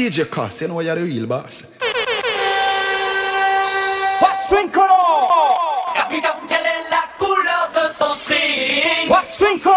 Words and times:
DJ 0.00 0.24
CosS, 0.30 0.62
you 0.62 0.68
know 0.68 0.80
you're 0.80 0.94
the 0.94 1.02
real 1.04 1.26
boss. 1.26 1.76
Wax 4.22 4.46
Twinkle 4.48 4.80
Africa, 5.94 6.36
quelle 6.48 6.64
est 6.64 6.88
la 6.88 7.04
couleur 7.18 7.68
de 7.74 7.92
ton 7.98 8.14
string 8.24 9.10
Wax 9.10 9.36
Twinkle 9.36 9.68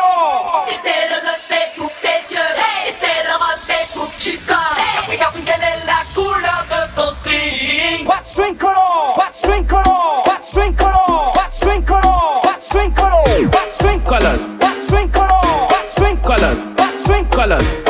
Si 0.69 0.75
c'est 0.81 1.09
le 1.11 1.17
rosé 1.27 1.59
pour 1.75 1.91
tes 2.01 2.33
yeux, 2.33 2.39
hey. 2.39 2.85
si 2.85 2.93
c'est 3.01 3.23
le 3.27 3.35
rosé 3.35 3.79
pour 3.93 4.09
tu 4.17 4.37
corps, 4.47 4.77
hey. 4.77 4.99
Africa, 4.99 5.29
quelle 5.45 5.61
est 5.61 5.85
la 5.85 6.05
couleur 6.15 6.65
de 6.71 6.95
ton 6.95 7.13
string 7.15 8.07
Wax 8.07 8.33
Twinkle 8.33 8.67
Wax 9.17 9.41
Twinkle 9.41 9.75
Wax 10.25 10.51
Twinkle 10.51 10.85
Wax 11.35 11.59
Twinkle 11.59 12.01
Wax 12.45 12.69
Twinkle 12.69 13.11
Wax 13.53 13.77
Twinkle 13.79 14.05
Colors. 14.07 14.39
Wax 14.61 14.87
Twinkle 14.87 15.19
Wax 15.69 15.95
Twinkle 15.95 16.21
Colors. 16.23 16.57
Wax 16.79 17.03
Twinkle 17.03 17.43
Colors. 17.43 17.67
Wax 17.67 17.73
Twinkle 17.73 17.82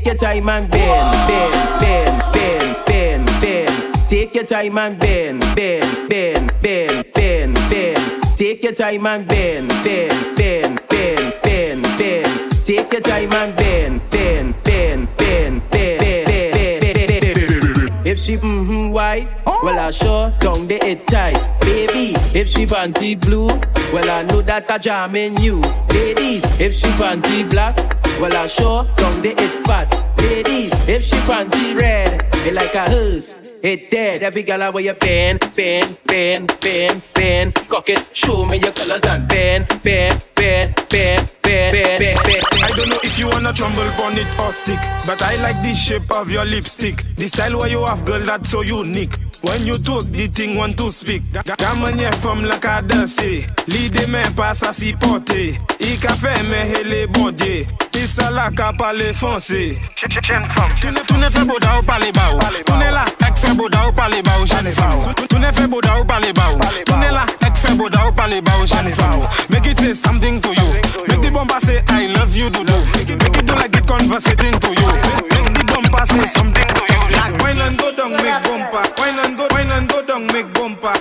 Take 0.00 0.06
your 0.06 0.16
time 0.16 0.48
and 0.48 0.70
bend, 0.70 1.28
bend, 1.28 1.78
bend, 1.78 2.32
bend, 2.32 2.86
bend, 2.86 3.26
bend. 3.42 3.94
Take 4.08 4.34
your 4.34 4.44
time 4.44 4.78
and 4.78 4.98
bend, 4.98 5.40
bend, 5.54 6.08
bend, 6.08 6.54
bend, 6.62 7.12
bend, 7.12 7.54
bend. 7.68 8.22
Take 8.34 8.62
your 8.62 8.72
time 8.72 9.04
and 9.06 9.28
bend, 9.28 9.68
bend, 9.84 10.36
bend, 10.36 10.80
bend, 10.88 11.36
bend, 11.42 11.82
bend. 11.98 12.52
Take 12.64 12.90
your 12.90 13.02
time 13.02 13.30
and 13.34 13.54
bend, 13.54 14.00
bend, 14.08 14.54
bend, 14.64 15.08
bend, 15.18 15.58
bend, 15.68 15.98
bend, 15.98 17.20
bend. 17.20 18.06
If 18.06 18.18
she 18.20 18.38
mm-hmm 18.38 18.92
white, 18.92 19.28
well 19.44 19.78
I 19.78 19.90
sure 19.90 20.30
down 20.40 20.66
the 20.66 20.80
it 20.82 21.06
tight, 21.08 21.36
baby. 21.60 22.14
If 22.32 22.48
she 22.48 22.64
panty 22.64 23.20
blue, 23.20 23.48
well 23.92 24.10
I 24.10 24.22
know 24.22 24.40
that 24.40 24.70
I 24.70 24.78
jam 24.78 25.14
in 25.14 25.36
you, 25.36 25.60
ladies. 25.92 26.58
If 26.58 26.72
she 26.72 26.88
panty 26.88 27.50
black 27.50 27.99
well 28.20 28.36
I 28.36 28.46
sure 28.46 28.84
down 28.96 29.22
the 29.22 29.34
it 29.36 29.66
fat. 29.66 29.88
Ladies, 30.18 30.72
if 30.88 31.02
she 31.02 31.16
panty 31.20 31.78
red, 31.78 32.28
it 32.46 32.52
like 32.52 32.74
a 32.74 32.88
hearse. 32.88 33.38
It 33.62 33.90
dead, 33.90 34.22
every 34.22 34.42
gal 34.42 34.62
I 34.62 34.70
wear 34.70 34.82
your 34.82 34.94
pen, 34.94 35.38
pen, 35.38 35.94
pen, 36.06 36.46
pen, 36.46 37.00
pen. 37.12 37.52
Cock 37.68 37.90
it, 37.90 38.16
show 38.16 38.46
me 38.46 38.58
your 38.58 38.72
colors 38.72 39.04
and 39.04 39.28
pen, 39.28 39.66
pen, 39.82 40.18
pen, 40.34 40.72
pen, 40.88 41.28
pen, 41.42 41.72
pen, 41.72 41.98
pen, 41.98 42.16
pen. 42.24 42.40
I 42.62 42.70
don't 42.74 42.88
know 42.88 42.96
if 43.04 43.18
you 43.18 43.28
wanna 43.28 43.52
trumble 43.52 43.82
on 44.02 44.16
it 44.16 44.26
or 44.40 44.52
stick, 44.54 44.78
but 45.04 45.20
I 45.20 45.36
like 45.36 45.62
the 45.62 45.74
shape 45.74 46.10
of 46.10 46.30
your 46.30 46.46
lipstick. 46.46 47.04
The 47.16 47.28
style 47.28 47.58
where 47.58 47.68
you 47.68 47.84
have, 47.84 48.06
girl, 48.06 48.24
that's 48.24 48.50
so 48.50 48.62
unique. 48.62 49.18
When 49.42 49.66
you 49.66 49.76
talk, 49.78 50.04
the 50.04 50.26
thing 50.28 50.56
want 50.56 50.78
to 50.78 50.90
speak. 50.90 51.22
Gamanye 51.58 52.14
from 52.16 52.44
la 52.44 52.58
cadence, 52.58 53.20
l'idée 53.66 54.06
mais 54.08 54.28
pas 54.36 54.54
ça 54.54 54.72
si 54.72 54.94
porté. 54.94 55.58
I 55.80 55.98
café 55.98 56.42
mais 56.48 56.72
hele 56.72 57.06
bondé. 57.08 57.66
Pisa 57.92 58.30
la 58.30 58.50
ka 58.50 58.72
parler 58.72 59.12
français. 59.12 59.76
Tu 59.96 60.06
ne, 60.06 60.92
tu 61.00 61.14
fais 61.30 61.44
beau 61.44 61.58
d'au 61.58 61.82
parler 61.86 62.12
bas. 62.12 62.38
Tu 62.66 62.72
ne 62.72 62.90
la, 62.90 63.04
ek 63.04 63.19
fais 63.40 63.54
beau 63.54 63.68
d'au 63.68 63.92
parler 63.96 64.22
bas. 64.22 64.44
Jeune 64.44 64.72
femme. 64.72 65.14
Tu, 65.16 65.26
tu 65.28 65.38
ne 65.38 65.50
fais 65.52 65.66
beau 65.66 65.80
d'au 65.80 66.04
parler 66.06 66.32
bas. 66.32 66.52
Tu 66.86 66.92
ne 66.94 67.10
la, 67.12 67.24
ek 67.46 67.56
fais 67.56 67.74
beau 67.74 67.88
d'au 67.88 68.12
parler 68.16 68.40
bas. 68.40 68.52
Jeune 68.66 68.92
femme. 68.94 69.26
Make 69.48 69.66
it 69.66 69.80
say 69.80 69.94
something 69.94 70.40
to 70.40 70.48
you. 70.50 70.68
Make 71.08 71.20
the 71.22 71.30
bumper 71.30 71.60
say 71.60 71.82
I 71.88 72.06
love 72.18 72.34
you 72.36 72.50
do 72.50 72.64
do. 72.64 72.72
Make 72.94 73.10
it, 73.10 73.46
do 73.46 73.54
like 73.54 73.76
it 73.76 73.86
conversating 73.86 74.58
to 74.60 74.68
you. 74.68 74.88
Make 75.32 75.54
the 75.58 75.64
bumper 75.72 76.06
say 76.06 76.26
something 76.26 76.68
to 76.68 76.82
you. 76.92 77.00
Like 77.16 77.42
wine 77.42 77.60
and 77.60 77.78
go 77.78 77.94
down, 77.96 78.12
make 78.12 78.42
bumper. 78.44 78.82
Wine 78.98 79.18
and 79.18 79.36
go, 79.36 79.46
wine 79.50 79.70
and 79.70 79.88
go 79.88 80.02
down, 80.06 80.26
make 80.26 80.52
bumper. 80.54 80.94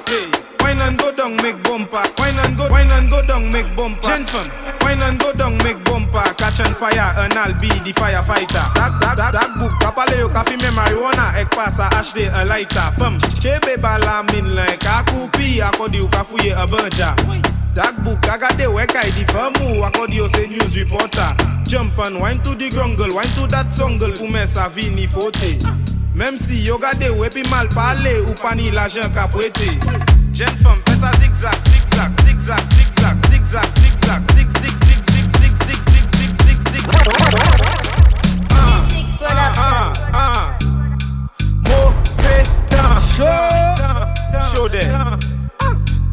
Wine 0.62 0.82
and 0.82 0.98
go 0.98 1.12
down, 1.16 1.36
make 1.38 1.62
bumper. 1.64 2.04
Wine 2.18 2.40
and 2.40 2.58
go, 2.58 2.68
wine 2.70 2.92
and 2.92 3.10
go 3.10 3.22
down, 3.22 3.52
make 3.52 3.76
bumper. 3.76 4.08
Gentlemen, 4.08 4.52
Action 6.60 6.76
fire, 6.76 7.14
an 7.16 7.38
albi 7.38 7.70
di 7.86 7.94
firefighter. 7.94 8.74
Dak, 8.76 9.00
dak, 9.00 9.16
dak, 9.16 9.32
dak 9.32 9.58
bouk, 9.58 9.72
ka 9.80 9.92
pale 9.92 10.20
yo 10.20 10.28
ka 10.28 10.44
fime 10.44 10.68
marijuana 10.76 11.32
Ek 11.40 11.50
pasa 11.56 11.88
HD 11.88 12.28
a 12.28 12.44
lighter. 12.44 12.92
Fem, 13.00 13.18
chebe 13.40 13.80
bala 13.80 14.24
min 14.34 14.56
len 14.56 14.78
Ka 14.78 15.04
koupi, 15.08 15.62
akodi 15.62 16.00
yo 16.00 16.08
ka 16.10 16.24
fouye 16.24 16.52
a 16.52 16.68
banja. 16.68 17.16
Dak 17.74 17.96
bouk, 18.04 18.20
ka 18.22 18.36
gade 18.36 18.68
we 18.68 18.86
kay 18.88 19.10
di 19.12 19.24
famou 19.32 19.88
Akodi 19.88 20.18
yo 20.18 20.28
se 20.28 20.48
news 20.48 20.76
reporter. 20.76 21.32
Jump 21.64 21.98
and 22.00 22.20
wine 22.20 22.42
to 22.42 22.54
di 22.56 22.70
grungle 22.70 23.16
Wine 23.16 23.34
to 23.36 23.48
dat 23.48 23.72
songle, 23.72 24.12
ou 24.20 24.28
men 24.28 24.46
sa 24.46 24.68
vini 24.68 25.08
fote. 25.08 25.64
Mem 26.14 26.36
si 26.36 26.60
yo 26.60 26.78
gade 26.78 27.08
we 27.18 27.30
pi 27.30 27.48
mal 27.50 27.70
pale 27.70 28.20
Ou 28.28 28.36
pa 28.36 28.54
ni 28.54 28.70
la 28.72 28.90
jen 28.90 29.08
ka 29.14 29.30
pwete 29.32 29.80
Jen 30.36 30.52
fem, 30.60 30.76
fesa 30.84 31.14
zigzag, 31.24 31.56
zigzag, 31.72 32.12
zigzag, 32.20 32.60
zigzag, 32.76 33.16
zigzag, 33.30 33.66
zigzag, 33.80 34.28
zigzag, 34.36 34.60
zigzag 34.60 35.09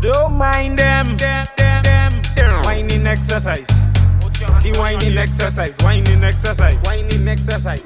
Don't 0.01 0.35
mind 0.35 0.79
them. 0.79 1.17
them, 1.17 1.47
them, 1.57 2.23
them. 2.35 2.65
Whining 2.65 3.07
exercise. 3.07 3.67
The 3.67 4.75
whining 4.79 5.17
exercise, 5.17 5.77
whining 5.83 6.23
exercise, 6.23 6.77
whining 6.85 7.27
exercise. 7.27 7.83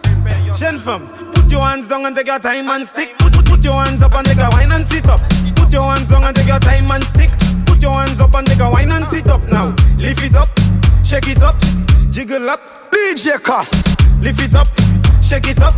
Jeune 0.58 0.78
femme, 0.78 1.06
put 1.32 1.50
your 1.50 1.62
hands 1.62 1.88
down 1.88 2.06
and 2.06 2.16
take 2.16 2.26
your 2.26 2.38
time 2.38 2.68
and 2.68 2.86
stick. 2.86 3.16
Put, 3.18 3.32
put, 3.32 3.46
put 3.46 3.64
your 3.64 3.74
hands 3.74 4.02
up 4.02 4.14
and 4.14 4.26
take 4.26 4.38
a 4.38 4.48
wine 4.50 4.72
and 4.72 4.86
sit 4.88 5.06
up. 5.06 5.20
Put 5.56 5.72
your 5.72 5.84
hands 5.84 6.08
down 6.08 6.24
and 6.24 6.36
take 6.36 6.48
your 6.48 6.58
time 6.58 6.90
and 6.90 7.04
stick. 7.04 7.30
Put 7.66 7.80
your 7.80 7.92
hands 7.92 8.20
up 8.20 8.34
and 8.34 8.46
take 8.46 8.60
a 8.60 8.70
wine 8.70 8.92
and 8.92 9.06
sit 9.08 9.28
up 9.28 9.42
now. 9.48 9.74
Lift 9.96 10.22
it 10.22 10.34
up, 10.34 10.48
shake 11.04 11.28
it 11.28 11.42
up, 11.42 11.56
jiggle 12.10 12.50
up. 12.50 12.79
DJ 12.92 13.42
CosS. 13.42 13.84
Lift 14.20 14.40
it 14.42 14.54
up, 14.54 14.68
shake 15.22 15.46
it 15.48 15.58
up, 15.60 15.74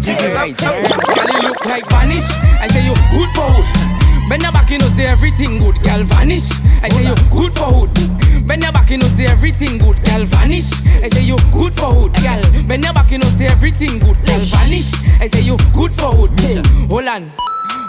jiggle 0.00 0.36
up. 0.36 0.48
Girl, 0.56 1.26
you 1.32 1.48
look 1.48 1.64
like 1.64 1.88
vanish. 1.90 2.24
I 2.60 2.68
say 2.68 2.84
you 2.84 2.94
good 3.10 3.30
for 3.34 3.48
hood. 3.50 4.28
Bend 4.28 4.42
your 4.42 4.52
back, 4.52 4.70
you 4.70 4.78
know 4.78 4.86
say 4.94 5.06
everything 5.06 5.58
good. 5.58 5.82
Girl, 5.82 6.04
vanish. 6.04 6.50
I 6.82 6.88
say 6.90 7.06
you 7.06 7.14
good 7.30 7.52
for 7.52 7.86
hood. 7.86 8.46
Bend 8.46 8.62
your 8.62 8.72
back, 8.72 8.90
you 8.90 8.98
know 8.98 9.06
say 9.08 9.26
everything 9.26 9.78
good. 9.78 10.02
Girl, 10.04 10.24
vanish. 10.24 10.70
I 11.02 11.08
say 11.08 11.22
you 11.22 11.36
good 11.52 11.72
for 11.74 11.92
hood. 11.92 12.14
Girl, 12.22 12.42
bend 12.66 12.84
your 12.84 12.92
back, 12.94 13.10
you 13.10 13.18
know 13.18 13.28
say 13.28 13.46
everything 13.46 13.98
good. 13.98 14.16
Girl, 14.26 14.40
vanish. 14.54 14.92
I 15.20 15.28
say 15.32 15.40
you 15.42 15.56
good 15.74 15.92
for 15.92 16.12
hood. 16.14 16.38
Hold 16.88 17.08
on. 17.08 17.32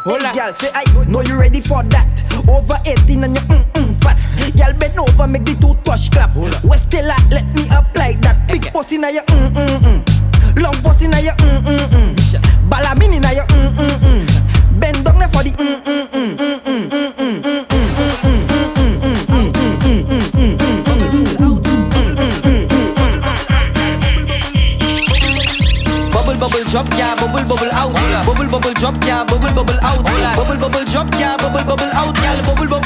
Hold 0.06 0.24
on. 0.24 0.34
Girl, 0.34 0.54
say 0.56 0.70
I 0.74 0.84
know 1.08 1.22
you 1.22 1.38
ready 1.40 1.62
for 1.62 1.84
that. 1.84 2.10
Over 2.50 2.78
18 2.86 3.24
and 3.24 3.36
you 3.36 3.42
mm 3.42 3.72
mm 3.74 3.91
fat. 4.02 4.18
Girl, 4.58 4.74
bend 4.78 4.98
over, 5.00 5.28
make 5.28 5.46
the 5.46 5.56
two 5.56 5.76
touch 5.84 6.10
clap. 6.12 6.36
West 6.64 6.94
like, 6.94 7.30
let 7.30 7.46
me 7.56 7.70
up 7.70 7.86
like 7.96 8.20
that. 8.22 8.48
Big 8.48 8.72
pussy 8.74 8.98
na 8.98 9.08
your 9.10 9.24
mm 9.24 9.54
mm 9.54 9.80
mm. 9.82 10.62
Long 10.62 10.76
pussy 10.84 11.08
na 11.08 11.18
your 11.20 11.36
mm 11.36 11.62
mm 11.64 11.88
mm. 11.90 12.70
Balamini 12.70 13.20
na 13.22 13.32
your 13.32 13.46
mm 13.48 13.72
mm 13.78 13.98
mm. 14.02 14.80
Bend 14.80 15.04
down 15.06 15.20
there 15.20 15.30
for 15.30 15.44
the 15.44 15.52
mm 15.52 15.82
mm 15.86 16.08
mm 16.12 16.36
mm 16.38 16.58
mm 16.66 16.90
mm 16.90 17.42
mm 17.42 17.42
mm 17.42 17.52
mm 17.52 17.92
mm 17.92 19.72
mm 20.36 20.58
mm. 20.58 21.62
Bubble 26.12 26.38
bubble 26.38 26.64
drop, 26.70 26.88
yeah, 26.98 27.16
bubble 27.16 27.44
bubble 27.48 27.72
out. 27.74 27.94
Bubble 28.26 28.48
bubble 28.50 28.74
drop, 28.74 28.96
yeah, 29.06 29.24
bubble 29.24 29.52
bubble 29.54 29.80
out. 29.82 30.04
Bubble 30.36 30.58
bubble 30.58 30.86
drop, 30.86 31.08
yeah, 31.18 31.38
bubble 31.38 31.64
bubble 31.64 31.92
out. 31.96 32.14
Gal 32.16 32.42
bubble 32.44 32.68
bubble, 32.68 32.81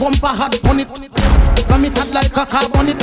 bumper 0.00 0.32
hard 0.32 0.56
on 0.64 0.80
it. 0.80 0.88
Slam 1.60 1.84
it 1.84 1.96
hard 1.96 2.14
like 2.14 2.36
a 2.36 2.46
car 2.46 2.64
on 2.74 2.88
it. 2.88 2.98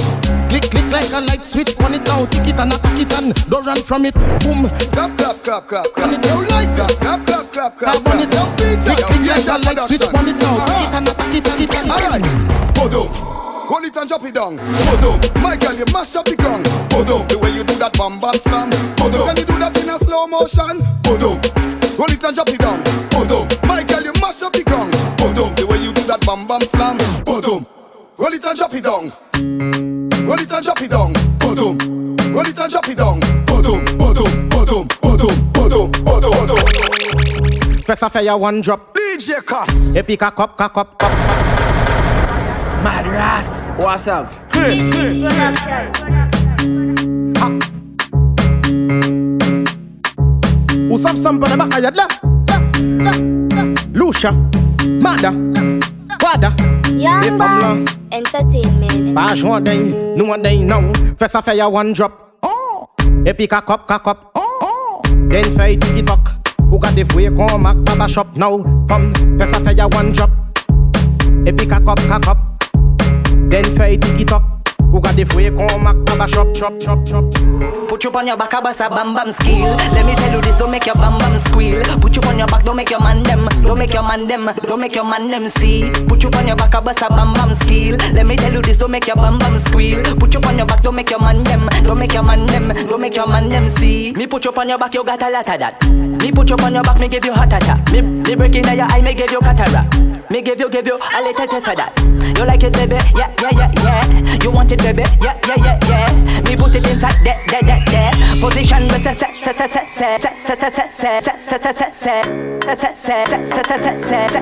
Click, 0.50 0.66
click 0.70 0.92
like 0.92 1.12
a 1.14 1.22
light 1.22 1.46
switch 1.46 1.78
on 1.80 1.94
it 1.94 2.04
now. 2.06 2.26
Tick 2.26 2.48
it 2.48 2.60
and 2.60 2.74
attack 2.74 3.00
it 3.00 3.14
and 3.14 3.34
don't 3.50 3.66
run 3.66 3.78
from 3.78 4.06
it. 4.06 4.14
Boom. 4.42 4.68
Clap, 4.92 5.18
clap, 5.18 5.44
clap, 5.44 5.68
clap, 5.68 5.86
clap. 5.94 6.08
On 6.08 6.14
it, 6.14 6.52
like 6.52 6.76
that. 6.76 6.92
Clap, 7.00 7.26
clap, 7.26 7.52
clap, 7.54 7.78
clap, 7.78 8.04
Clap 8.04 8.14
on 8.14 8.20
it. 8.20 8.32
Click, 8.84 8.98
click 8.98 9.24
like 9.30 9.48
a 9.48 9.58
light 9.64 9.80
switch 9.88 10.08
on 10.14 10.28
it 10.28 10.38
now. 10.42 10.67
And 13.98 14.08
drop 14.08 14.24
it 14.26 14.36
down. 14.36 14.58
Bodum. 14.58 15.42
My 15.42 15.58
girl, 15.58 15.74
you 15.74 15.86
mash 15.92 16.16
up 16.16 16.26
the 16.26 16.36
ground. 16.36 16.66
Bodum. 16.90 17.28
The 17.30 17.40
way 17.40 17.50
you 17.50 17.64
do 17.64 17.74
that 17.82 17.98
bam 17.98 18.20
bam 18.20 18.36
slam. 18.36 18.70
Bodum. 18.94 19.26
Can 19.26 19.38
you 19.38 19.46
do 19.46 19.58
that 19.58 19.74
in 19.82 19.90
a 19.90 19.98
slow 19.98 20.28
motion? 20.28 20.86
Bodum. 21.02 21.42
Hold 21.98 22.12
it 22.12 22.24
and 22.24 22.36
drop 22.36 22.50
it 22.50 22.60
down. 22.60 22.78
Bodum. 23.10 23.50
My 23.66 23.82
girl, 23.82 24.04
you 24.04 24.14
mash 24.22 24.44
up 24.44 24.54
the 24.54 24.62
ground. 24.64 24.94
Bodum. 25.18 25.56
The 25.58 25.66
way 25.66 25.82
you 25.82 25.92
do 25.94 26.04
that 26.04 26.22
bam 26.28 26.46
bam 26.46 26.62
slam. 26.62 26.98
Bodum. 27.26 27.66
Roll 28.18 28.34
it 28.34 28.46
and 28.46 28.58
drop 28.58 28.74
it 28.76 28.84
down. 28.84 29.10
Roll 30.30 30.40
it 30.40 30.52
and 30.52 30.64
drop 30.64 30.82
it 30.82 30.92
down. 30.92 31.14
Bodum. 31.42 31.78
Roll 32.34 32.46
it 32.46 32.60
and 32.60 32.70
drop 32.70 32.88
it 32.88 32.98
down. 32.98 33.20
Bodum. 33.50 33.82
Bodum. 33.98 34.30
Bodum. 34.50 34.86
Bodum. 35.02 35.34
Bodum. 35.58 35.90
Bodum. 36.06 36.34
Bodum. 36.46 37.84
Press 37.84 38.04
a 38.04 38.10
fire 38.10 38.38
one 38.38 38.62
drop. 38.62 38.94
DJ 38.94 39.42
CosS. 39.44 39.96
Epic 39.96 40.22
a 40.22 40.30
cup, 40.30 40.56
cup, 40.56 40.74
cup, 40.74 41.00
cup. 41.00 41.77
Madras. 42.84 43.48
What's 43.78 44.08
up? 44.08 44.30
This 44.54 44.94
is 44.94 45.26
Usaf 50.88 51.18
sampa 51.18 51.50
na 51.50 51.66
baka 51.66 51.82
Lucia 53.94 54.32
Mada 55.02 55.34
Wada. 56.22 56.54
Young 56.94 57.38
Boss 57.38 57.98
Entertainment. 58.12 59.16
Passion 59.16 59.64
day, 59.64 59.82
no 60.16 60.38
day 60.38 60.62
now 60.62 60.86
First 61.18 61.36
a 61.36 61.70
one 61.70 61.94
drop. 61.94 62.38
Oh. 62.44 62.90
Epic 63.26 63.54
a 63.54 63.62
cup, 63.62 63.90
a 63.90 64.00
cup 64.00 64.32
Oh. 64.36 65.02
Then 65.30 65.46
fair 65.58 65.76
TikTok. 65.76 66.46
Who 66.70 66.80
got 66.80 66.94
the 66.94 67.06
free 67.06 67.30
come 67.30 67.64
back, 67.64 67.78
baba 67.86 68.08
shop 68.08 68.36
now. 68.38 68.62
From 68.86 69.14
first 69.38 69.66
a 69.66 69.88
one 69.90 70.12
drop. 70.14 70.30
Epic 71.46 71.72
a 71.72 71.82
cup, 71.82 72.00
a 72.00 72.20
cup 72.20 72.57
then 73.50 73.64
fait 73.76 73.98
tiki 73.98 74.26
talk. 74.26 74.44
Ou 74.94 75.02
gade 75.02 75.26
fouye 75.28 75.52
kon 75.52 75.68
mak 75.84 75.98
baba 76.06 76.28
shop, 76.28 76.56
shop, 76.56 76.74
shop, 76.82 77.00
shop. 77.08 77.24
Put 77.90 78.04
you 78.04 78.12
on 78.12 78.26
your 78.28 78.38
back, 78.38 78.52
bust 78.64 78.80
a 78.80 78.90
bam 78.90 79.14
bam 79.14 79.32
skill. 79.34 79.76
Let 79.94 80.06
me 80.06 80.16
tell 80.16 80.34
you 80.34 80.42
this, 80.42 80.58
don't 80.58 80.72
make 80.72 80.86
your 80.86 80.96
bam 80.96 81.18
bam 81.20 81.38
squeal. 81.40 81.82
Put 82.00 82.16
you 82.16 82.22
on 82.24 82.38
your 82.40 82.48
back, 82.48 82.64
don't 82.64 82.78
make 82.78 82.90
your 82.90 83.02
man 83.02 83.22
them, 83.24 83.48
don't 83.64 83.78
make 83.78 83.94
your 83.94 84.04
man 84.04 84.28
them, 84.28 84.50
don't 84.64 84.80
make 84.80 84.96
your 84.96 85.04
man 85.04 85.30
them 85.30 85.50
see. 85.50 85.92
Put 86.08 86.24
you 86.24 86.30
on 86.30 86.48
your 86.48 86.56
back, 86.56 86.72
bust 86.84 87.02
a 87.02 87.10
bam 87.10 87.34
bam 87.34 87.54
skill. 87.56 87.98
Let 88.14 88.26
me 88.26 88.38
tell 88.38 88.54
you 88.54 88.62
this, 88.62 88.78
don't 88.78 88.92
make 88.92 89.08
your 89.08 89.18
bam 89.18 89.38
bam 89.40 89.60
squeal. 89.60 90.02
Put 90.16 90.34
you 90.34 90.40
on 90.48 90.58
your 90.58 90.66
back, 90.66 90.82
don't 90.82 90.96
make 90.96 91.10
your 91.10 91.20
man 91.20 91.44
them, 91.44 91.68
don't 91.84 92.00
make 92.00 92.14
your 92.14 92.24
man 92.24 92.46
them, 92.46 92.70
don't 92.88 93.02
make 93.02 93.16
your 93.16 93.28
man 93.28 93.50
them 93.50 93.70
see. 93.70 94.14
Me 94.14 94.26
put 94.26 94.46
you 94.46 94.52
on 94.52 94.70
your 94.70 94.78
back, 94.78 94.94
you 94.94 95.04
got 95.04 95.22
a 95.22 95.30
lot 95.30 95.50
of 95.50 95.60
that. 95.60 95.84
Me 95.92 96.32
put 96.32 96.50
you 96.50 96.56
on 96.64 96.74
your 96.74 96.84
back, 96.84 97.00
me 97.00 97.10
give 97.10 97.26
you 97.26 97.34
heart 97.34 97.52
attack. 97.52 97.92
Me, 97.92 98.02
me 98.02 98.36
break 98.36 98.56
in 98.56 98.64
your 98.64 98.88
eye, 98.90 99.02
me 99.02 99.14
give 99.14 99.32
you 99.32 99.40
cataract. 99.40 100.07
Me 100.30 100.42
give 100.42 100.60
you, 100.60 100.70
give 100.70 100.86
you 100.86 100.96
a 100.98 101.22
little 101.24 101.48
taste 101.48 101.68
of 101.68 101.76
that. 101.78 101.96
You 102.38 102.44
like 102.46 102.64
it, 102.64 102.74
baby? 102.74 103.00
Yeah, 103.16 103.32
yeah, 103.40 103.52
yeah, 103.56 103.72
yeah. 103.80 104.44
You 104.44 104.52
want 104.52 104.72
it, 104.72 104.80
baby? 104.80 105.04
Yeah, 105.24 105.40
yeah, 105.48 105.56
yeah, 105.56 105.80
yeah. 105.88 106.42
Me 106.42 106.56
put 106.56 106.76
it 106.76 106.84
inside 106.84 107.16
that, 107.24 107.40
that, 107.48 107.64
that, 107.64 107.82
that. 107.88 108.42
Position 108.42 108.84
with 108.92 109.04
set, 109.04 109.16
set, 109.16 109.32
set, 109.32 109.56
set, 109.56 109.72
set, 109.72 109.88
set, 109.88 109.96
set, 109.96 110.60
set, 110.60 110.60
set, 110.60 110.84
set, 110.84 111.08
set, 111.08 111.48
set, 111.48 111.48
set, 112.88 113.32
set, 113.48 113.68
set, 113.68 113.80
set, 113.80 114.04
set, 114.04 114.38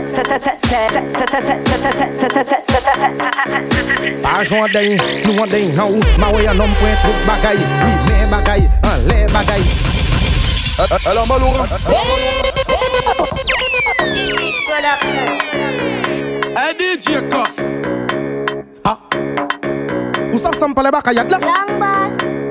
day, 4.73 4.97
you 5.23 5.37
want 5.37 5.51
day 5.51 5.71
now. 5.75 5.89
Mawe 6.17 6.43
ya 6.43 6.53
nompwe 6.53 6.97
tuk 7.03 7.17
bagay, 7.27 7.55
we 7.55 7.93
me 8.09 8.25
bagay, 8.31 8.61
ale 8.83 9.27
bagay. 9.31 9.63
Alam 11.07 11.27
balur. 11.29 11.55
Edie 13.85 14.33
Jacobs. 14.33 14.65
Ah, 14.73 14.95
Up. 14.95 14.99
Hey 16.57 16.73
DJ 16.73 17.21
CosS. 17.29 17.57
Ha. 18.83 18.93
Usap 20.33 20.55
sampale 20.55 20.91
baka 20.91 21.13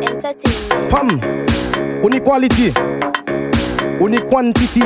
Entertainment. 0.06 0.88
Pam. 0.88 1.08
Uni 2.04 2.20
quality. 2.20 2.70
Uni 4.00 4.18
quantity. 4.30 4.82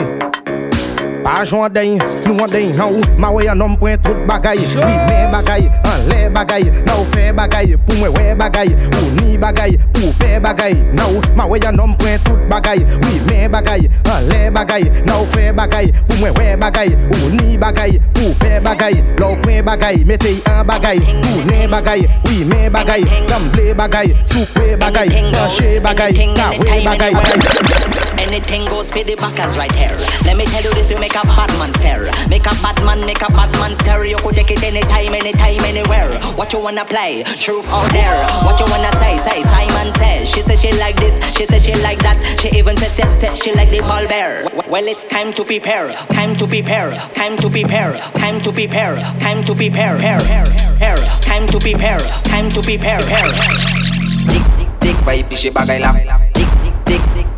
Pa 1.29 1.45
jwa 1.45 1.69
den, 1.69 1.99
nou 2.25 2.41
an 2.41 2.49
den 2.49 2.79
an 2.81 2.89
ou 2.89 3.03
Ma 3.21 3.29
wey 3.31 3.51
an 3.53 3.61
om 3.61 3.75
pwen 3.77 3.99
tout 4.01 4.17
bagay. 4.27 4.57
Li 4.57 4.95
men 5.09 5.29
bagay, 5.29 5.67
an 5.85 6.07
le 6.09 6.31
bagay 6.33 6.65
Na 6.87 6.95
ou 6.97 7.05
fe 7.13 7.27
bagay, 7.37 7.75
pou 7.85 7.99
mwen 8.01 8.15
we 8.17 8.31
bagay 8.41 8.73
Ou 8.97 9.11
ni 9.19 9.37
bagay, 9.37 9.77
pou 9.93 10.09
pe 10.17 10.39
bagay. 10.41 10.73
Na 10.97 11.05
ou, 11.13 11.21
ma 11.37 11.45
wey 11.45 11.61
an 11.69 11.83
om 11.85 11.93
pwen 12.01 12.17
tout 12.25 12.41
bagay. 12.49 12.81
Li 13.05 13.21
men 13.27 13.53
bagay, 13.53 13.85
an 14.09 14.25
le 14.31 14.49
bagay 14.57 14.89
Na 15.05 15.19
ou 15.21 15.29
fe 15.35 15.53
bagay, 15.53 15.93
pou 16.09 16.17
mwen 16.23 16.33
we 16.41 16.57
bagay 16.65 16.97
Ou 16.97 17.29
ni 17.37 17.59
bagay, 17.61 18.01
pou 18.17 18.33
pe 18.41 18.57
bagay. 18.65 18.97
La 19.21 19.29
ou 19.29 19.37
pwen 19.45 19.61
bagay, 19.69 20.01
metey 20.09 20.41
an 20.55 20.65
bagay 20.65 21.03
Ou 21.13 21.45
ne 21.51 21.69
bagay, 21.69 22.09
li 22.31 22.49
men 22.49 22.73
bagay 22.73 23.05
Kamble 23.29 23.75
bagay, 23.77 24.17
soupe 24.25 24.81
bagay 24.81 25.13
Anche 25.45 25.77
bagay, 25.85 26.17
kawe 26.17 26.81
bagay. 26.89 28.18
Anything 28.29 28.69
goes 28.69 28.93
for 28.93 29.01
the 29.01 29.17
backers 29.17 29.57
right 29.57 29.73
here. 29.73 29.97
Let 30.29 30.37
me 30.37 30.45
tell 30.53 30.61
you 30.61 30.69
this, 30.77 30.91
you 30.93 31.01
make 31.01 31.17
a 31.17 31.25
bad 31.25 31.49
man 31.57 31.73
stare. 31.81 32.13
Make 32.29 32.45
a 32.45 32.53
bad 32.61 32.77
man, 32.85 33.01
make 33.09 33.25
a 33.25 33.33
bad 33.33 33.49
man 33.57 33.73
stare. 33.81 34.05
You 34.05 34.21
could 34.21 34.37
take 34.37 34.51
it 34.51 34.63
anytime, 34.63 35.17
anytime, 35.17 35.65
anywhere. 35.65 36.13
What 36.37 36.53
you 36.53 36.61
wanna 36.61 36.85
play? 36.85 37.25
Truth 37.25 37.65
out 37.73 37.89
there. 37.89 38.21
What 38.45 38.61
you 38.61 38.69
wanna 38.69 38.93
say? 39.01 39.17
Say 39.25 39.41
Simon 39.49 39.89
says. 39.97 40.29
She 40.29 40.43
says 40.43 40.61
she 40.61 40.77
like 40.77 40.97
this, 40.97 41.17
she 41.33 41.47
says 41.47 41.65
she 41.65 41.73
like 41.81 42.01
that. 42.05 42.21
She 42.39 42.53
even 42.53 42.77
said, 42.77 42.93
said, 42.93 43.09
said 43.17 43.39
she 43.39 43.55
like 43.57 43.71
the 43.71 43.81
ball 43.81 44.07
bear. 44.07 44.45
Well, 44.69 44.85
it's 44.85 45.07
time 45.07 45.33
to 45.33 45.43
prepare, 45.43 45.89
time 46.13 46.37
to 46.37 46.47
prepare, 46.47 46.93
time 47.17 47.39
to 47.39 47.49
prepare, 47.49 47.97
time 48.13 48.41
to 48.45 48.53
prepare, 48.53 48.97
time 49.25 49.43
to 49.45 49.55
prepare, 49.55 49.97
hair, 49.97 50.21
hair, 50.21 50.45
hair, 50.77 50.97
time 51.25 51.47
to 51.49 51.59
prepare, 51.59 52.01
time 52.29 52.51
to 52.51 52.61
prepare, 52.61 53.01
hair. 53.09 53.33
Tik 54.29 54.45
tik 54.61 54.71
tik 54.85 54.97
bay 55.07 55.23
piche 55.25 55.49
bagay 55.49 55.81
la 55.81 55.97
Tik 55.97 56.05
tik 56.05 56.13
tik 56.13 56.21
tik 56.21 56.28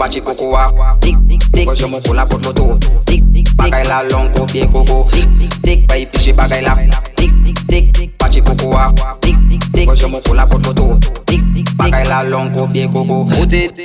bachi 0.00 0.20
koko 0.20 0.50
wa 0.50 0.96
Tik 1.00 1.16
tik 1.28 1.42
tik 1.52 1.66
ko 1.68 1.74
jomo 1.74 2.00
kola 2.00 2.24
pot 2.24 2.40
moto 2.42 2.78
Tik 3.04 3.22
bagay 3.56 3.84
la 3.84 4.00
long 4.08 4.32
ko 4.32 4.46
pie 4.46 4.64
koko 4.72 5.04
Tik 5.12 5.28
tik 5.38 5.52
tik 5.62 5.88
bay 5.88 6.06
piche 6.06 6.32
bagay 6.32 6.64
la 6.64 6.74
Tik 7.20 7.32
tik 7.68 8.16
bachi 8.16 8.40
koko 8.40 8.70
wa 8.72 8.88
Tik 9.20 9.36
tik 9.50 9.62
tik 9.74 9.86
ko 9.86 9.94
jomo 9.94 10.20
kola 10.24 10.46
pot 10.46 10.64
moto 10.64 10.96
Tik 11.28 11.44
bagay 11.76 12.08
la 12.08 12.22
long 12.22 12.48
ko 12.54 12.66
pie 12.72 12.88
koko 12.88 13.28
Put 13.28 13.52
it 13.52 13.76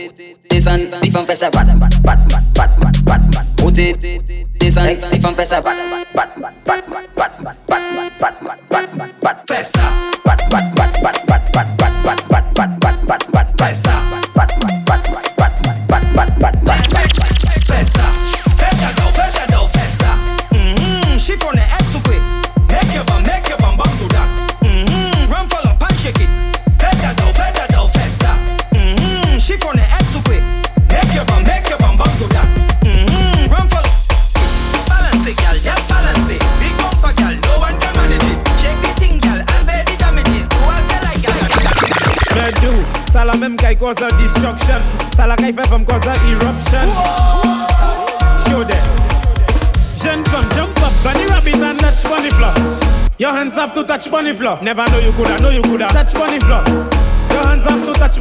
this 0.50 0.67
and 0.67 0.88
if 1.03 1.15
I'm 1.15 1.25
fessa 1.27 1.51
bat 1.51 1.67
bat 1.79 1.91
bat 2.07 2.19
bat 2.31 2.44
bat 2.56 2.71
bat 2.79 2.95
bat 3.03 3.21
bat 3.35 3.45
Put 3.57 3.77
it 3.77 4.00
this 4.00 4.77
and 4.77 4.95
if 5.12 5.25
I'm 5.25 5.35
fessa 5.35 5.59
bat 5.59 5.75
bat 6.15 6.31
bat 6.39 6.56
bat 6.63 6.88
bat 6.88 6.88
bat 6.88 7.33
bat 7.44 7.59
bat 7.67 7.83
bat 7.91 8.15
bat 8.19 8.35
bat 8.71 8.88
bat 8.95 9.12
bat 9.19 9.38
fessa 9.51 9.83
bat 9.83 9.83
bat 9.83 9.94
la 43.36 43.50
même 43.50 43.58
qui 43.58 43.75
cause 43.75 43.96
a 44.01 44.12
destruction. 44.18 44.80
Ça 45.15 45.27
la 45.27 45.36
qui 45.36 45.51
fait 45.51 45.68
femme 45.68 45.86
cause 45.86 46.01
a 46.08 46.13
eruption. 46.32 46.88
Show 48.48 48.63
them. 48.63 48.77
Jeune 50.01 50.24
femme, 50.25 50.46
jump 50.56 50.77
up, 50.80 50.94
bunny 51.04 51.25
rabbit 51.27 51.56
and 51.56 51.80
touch 51.80 52.04
bunny 52.04 52.30
floor. 52.30 52.54
Your 53.20 53.32
hands 53.32 53.56
have 53.56 53.74
to 53.74 53.84
touch 53.84 54.10
bunny 54.10 54.34
floor. 54.34 54.58
Never 54.62 54.86
know 54.89 55.00
you 55.00 55.12
coulda, 55.13 55.39
know 55.42 55.50
you 55.50 55.62
coulda 55.63 55.88
touch 55.88 56.13
bunny 56.13 56.39
floor. 56.39 56.63
Your 57.32 57.46
hands 57.46 57.65
have 57.65 57.86
to 57.86 57.94
touch 57.94 58.20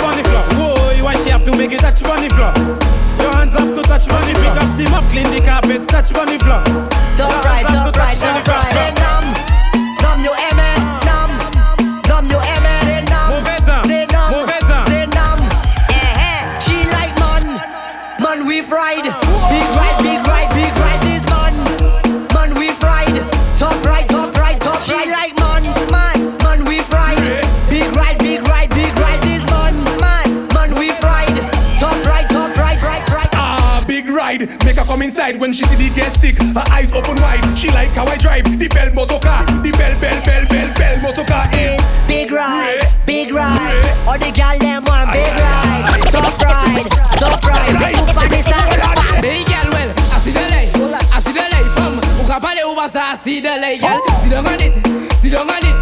inside 35.05 35.39
when 35.39 35.53
she 35.53 35.65
see 35.65 35.77
the 35.77 35.91
gas 35.95 36.15
stick. 36.15 36.41
Her 36.57 36.65
eyes 36.73 36.93
open 36.93 37.21
wide. 37.21 37.45
She 37.59 37.69
like 37.71 37.91
how 37.91 38.07
I 38.07 38.17
drive 38.17 38.45
the 38.59 38.69
bell 38.69 38.91
motor 38.95 39.21
car. 39.21 39.45
The 39.61 39.71
bell, 39.77 39.95
bell, 40.01 40.19
bell, 40.25 40.45
bell, 40.49 40.69
bell 40.75 40.97
motor 41.05 41.25
car 41.29 41.45
is 41.53 41.77
Big 42.09 42.33
ride, 42.33 42.89
big 43.05 43.31
ride. 43.31 43.85
All 44.09 44.19
the 44.19 44.33
gal 44.33 44.59
them 44.59 44.83
want 44.89 45.13
big 45.13 45.33
ride. 45.37 46.09
Top 46.09 46.33
ride, 46.41 46.89
top 47.21 47.45
ride. 47.45 47.95
Hook 48.01 48.17
on 48.17 48.29
the 48.33 48.41
side. 48.49 49.21
Big 49.21 49.47
girl, 49.47 49.69
well, 49.77 49.91
I 49.93 50.19
see 50.25 50.33
the 50.33 50.45
light, 50.49 50.73
I 51.13 51.21
see 51.21 51.33
the 51.33 51.45
light 51.53 51.71
from 51.77 51.93
Ou 52.21 52.27
ka 52.27 52.41
pale 52.41 52.65
ou 52.65 52.75
basta, 52.75 53.01
I 53.13 53.17
see 53.17 53.41
the 53.41 53.57
light, 53.57 53.81
girl 53.81 54.01
Sit 54.23 54.31
down 54.31 54.47
on 54.47 54.61
it, 54.61 54.75
sit 55.21 55.33
down 55.33 55.49
on 55.49 55.65
it, 55.65 55.74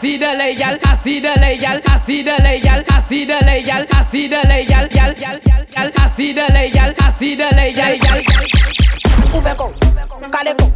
see 0.00 0.16
the 0.16 0.34
legal, 0.34 0.78
I 0.82 0.96
see 0.96 1.20
the 1.20 1.34
legal, 1.40 1.80
I 1.84 1.98
see 1.98 2.22
the 2.22 2.36
legal, 2.42 2.82
I 2.88 3.00
see 3.02 3.24
the 3.26 3.38
legal, 3.44 3.84
I 3.90 4.02
see 4.04 4.28
the 4.28 4.40
legal, 4.48 4.88
gal, 4.88 5.14
gal, 5.14 5.34
gal, 5.70 5.90
I 5.94 6.08
see 6.08 6.32
the 6.32 6.46
legal, 6.56 6.94
I 6.98 7.10
see 7.12 7.34
the 7.34 7.48
legal, 7.54 7.98
gal. 7.98 8.18
Ubeco, 9.36 9.66
Caleco. 10.30 10.66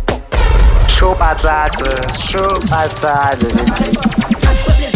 Chupa 0.87 1.35
zaza, 1.40 1.90
chupa 2.12 2.88
zaza. 3.00 4.93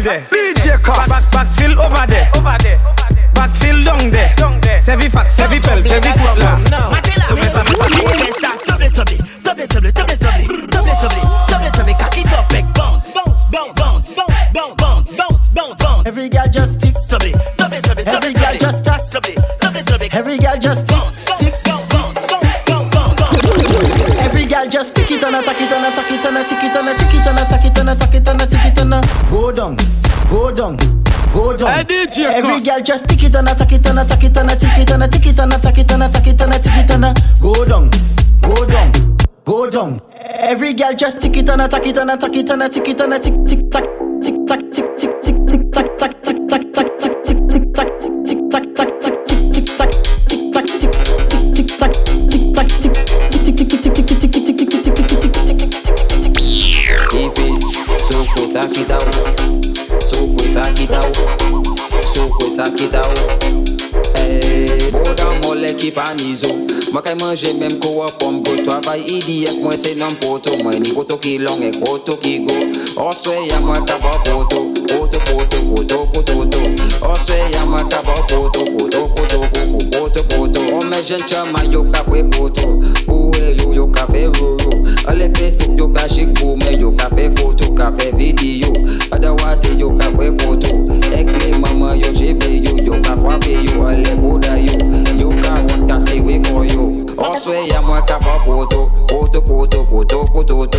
Backfill 0.00 0.04
there. 0.04 0.20
DJ 0.30 0.76
Back, 0.86 1.08
back, 1.08 1.22
backfill 1.32 1.76
over 1.76 2.06
there. 2.06 2.30
Over 2.36 2.56
there. 2.62 2.78
Backfill 3.34 3.84
down 3.84 4.10
there. 4.10 4.34
Down 4.36 4.60
there. 4.60 4.78
Sevi 4.78 5.10
fax, 5.10 5.36
sevi 5.36 5.60
pel, 5.60 5.82
sevi 5.82 6.12
kutla. 6.12 6.58
So 7.28 7.36
me 7.36 7.42
sa 7.42 7.62
me 7.62 8.88
sa 8.88 9.04
me. 9.04 9.30
Double 9.42 9.66
tubby, 9.66 9.92
double 9.92 10.16
tubby, 10.16 10.46
double 10.46 10.66
tubby, 10.66 10.66
double 10.70 10.96
tubby, 11.00 11.20
double 11.48 11.70
tubby, 11.70 11.92
cock 11.94 12.18
it 12.18 12.32
up, 12.32 12.52
make 12.52 12.64
bounce, 12.74 13.12
bounce, 13.12 13.44
bounce, 13.50 13.80
bounce, 13.80 14.14
bounce, 14.14 14.52
bounce, 14.54 15.16
bounce, 15.16 15.48
bounce, 15.48 15.82
bounce. 15.82 16.06
Every 16.06 16.28
girl 16.28 16.48
just 16.48 16.80
tick 16.80 16.94
tubby, 17.08 17.32
double 17.56 17.80
tubby, 17.82 18.02
Every 18.06 18.32
girl 18.32 18.56
just 18.58 18.84
tack 18.84 19.00
tubby, 19.12 19.34
double 19.60 19.82
tubby. 19.82 20.08
Every 20.12 20.38
girl 20.38 20.56
just 20.58 20.89
down. 30.60 30.76
Go 31.32 31.56
down. 31.56 31.68
Hey, 31.68 31.84
DJ 31.84 32.26
Every 32.26 32.60
CosS. 32.60 32.66
girl 32.66 32.80
just 32.82 33.08
tick 33.08 33.22
it 33.24 33.34
and 33.34 33.48
a 33.48 33.54
tack 33.54 33.72
it 33.72 33.86
and 33.86 33.98
a 33.98 34.04
tack 34.04 34.24
it 34.24 34.36
and 34.36 34.50
a 34.50 34.56
tick 34.56 34.78
it 34.78 34.90
and 34.90 35.02
a 35.02 35.08
tick 35.08 35.26
it 35.26 35.38
and 35.40 35.52
a 35.52 35.58
tack 35.58 35.78
it 35.78 35.90
and 35.90 36.02
a 36.02 36.06
it 36.06 36.40
and 36.40 36.54
a 36.54 36.58
tick 36.58 36.76
it 36.76 36.90
and 36.90 37.16
go 37.40 37.64
down, 37.64 37.90
go 38.42 38.66
down, 38.66 39.16
go 39.44 39.70
down. 39.70 40.00
Every 40.12 40.74
girl 40.74 40.94
just 40.94 41.20
tick 41.22 41.36
it 41.36 41.48
and 41.48 41.62
a 41.62 41.68
tack 41.68 41.86
it 41.86 41.96
and 41.96 42.10
a 42.10 42.14
it 42.14 42.50
and 42.50 42.62
a 42.62 42.68
tick 42.68 42.88
it 42.88 43.00
and 43.00 43.22
tick 43.22 43.34
tick 43.46 43.70
tack 43.70 43.86
tick 44.22 44.46
tack 44.46 44.72
tick 44.72 44.89
manje 67.30 67.52
menm 67.54 67.78
ko 67.78 67.88
wapom 68.02 68.42
go. 68.42 68.56
Travay 68.66 69.02
idi 69.06 69.46
ek 69.46 69.62
mwen 69.62 69.78
se 69.78 69.94
nan 69.94 70.10
poto. 70.18 70.56
Mwen 70.64 70.82
ni 70.82 70.90
poto 70.92 71.16
ki 71.16 71.38
long 71.38 71.62
ek 71.62 71.78
poto 71.78 72.16
ki 72.18 72.40
go. 72.46 72.56
Oswe 73.06 73.46
ya 73.46 73.60
mwen 73.60 73.84
taba 73.86 74.10
poto. 74.26 74.66
Poto 74.90 75.18
poto 75.30 75.58
poto 75.70 76.06
poto 76.10 76.34
poto. 76.34 76.58
Oswe 77.06 77.38
ya 77.54 77.62
mwen 77.66 77.86
taba 77.88 78.14
poto. 78.26 78.64
Poto 78.74 79.06
poto 79.14 79.38
poto 79.46 79.78
poto 79.94 80.22
poto. 80.24 80.60
Oh, 80.74 80.78
Ome 80.82 81.02
jen 81.06 81.22
chama 81.30 81.62
yo 81.70 81.84
ka 81.92 82.02
kwe 82.02 82.24
poto. 82.24 82.66
Ouwe 83.06 83.54
yo 83.62 83.72
yo 83.74 83.86
ka 83.86 84.06
fe 84.06 84.26
roro. 84.26 84.82
Ale 85.06 85.30
Facebook 85.30 85.78
yo 85.78 85.88
ka 85.88 86.08
shik 86.08 86.34
koume 86.40 86.80
Yo 86.80 86.90
ka 86.92 87.08
fe 87.14 87.30
foto 87.30 87.70
ka 87.74 87.92
fe 87.92 88.10
video. 88.16 88.72
Adawa 89.12 89.54
yo 89.78 89.90
ka 89.96 90.10
pwe 90.10 90.32
poto. 90.32 90.89
Osweya 97.40 97.82
mwaka 97.82 98.18
ba 98.18 98.38
poto, 98.44 98.90
poto 99.08 99.40
poto 99.40 99.84
poto 99.84 100.24
poto 100.26 100.56
poto. 100.56 100.78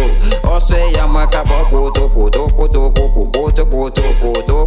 Osweya 0.56 1.08
mwaka 1.08 1.44
ba 1.44 1.66
poto, 1.66 2.08
poto 2.10 2.48
poto 2.48 2.90
poto 2.90 3.26
poto 3.26 3.66
poto 3.66 4.02
poto. 4.22 4.61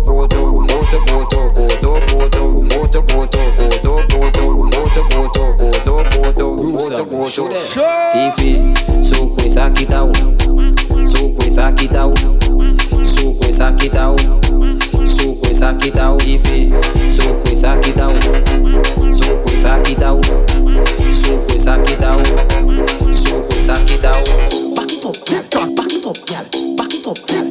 Oh. 27.16 27.43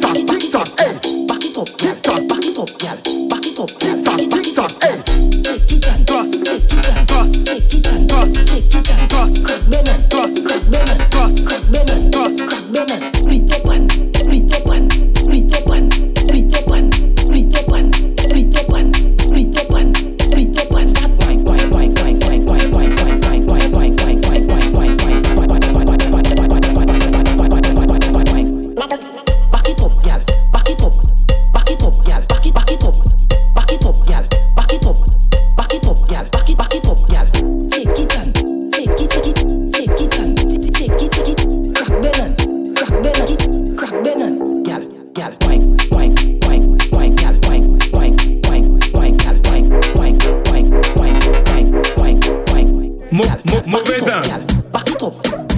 Mauvais 54.13 54.97
temps. 54.99 55.13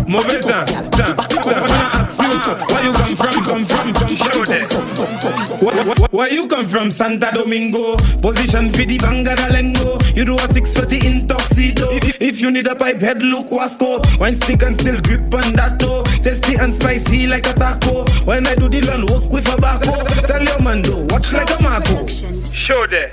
Mauvais 0.07 0.39
temps. 0.39 0.65
Temps. 0.91 1.15
Where 2.69 2.83
you 2.85 2.93
come 2.93 3.15
from? 3.17 3.43
Come 3.43 3.63
from? 3.63 3.93
Come 3.93 4.17
show 4.17 4.45
them. 4.45 4.67
Where- 5.59 5.83
where- 5.83 6.07
Where 6.11 6.33
you 6.33 6.47
come 6.47 6.67
from? 6.69 6.89
Santa 6.91 7.31
Domingo. 7.33 7.97
Position 8.21 8.71
for 8.71 8.85
the 8.85 8.97
Bangadalengo. 8.97 9.99
You 10.15 10.23
do 10.25 10.35
a 10.35 10.47
640 10.47 11.05
in 11.05 11.27
tuxedo. 11.27 11.89
If, 11.91 12.21
if 12.21 12.39
you 12.41 12.49
need 12.51 12.67
a 12.67 12.75
pipe 12.75 13.01
head, 13.01 13.21
look 13.21 13.47
Wasco. 13.49 13.99
Wine 14.19 14.35
stick 14.35 14.61
and 14.63 14.79
still 14.79 14.99
grip 15.01 15.33
on 15.33 15.51
that 15.53 15.79
toe. 15.79 16.03
Tasty 16.23 16.55
and 16.55 16.73
spicy 16.73 17.27
like 17.27 17.47
a 17.47 17.53
taco. 17.53 18.05
When 18.23 18.47
I 18.47 18.55
do 18.55 18.69
the 18.69 18.81
land 18.81 19.09
work 19.09 19.29
with 19.29 19.47
a 19.47 19.57
baco. 19.57 20.05
Tell 20.27 20.41
your 20.43 20.61
man 20.61 20.81
do 20.81 21.05
watch 21.09 21.33
like 21.33 21.49
a 21.59 21.61
Marco. 21.61 22.07
Show 22.07 22.87
them. 22.87 23.09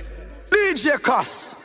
DJ 0.50 1.00
CosS. 1.02 1.56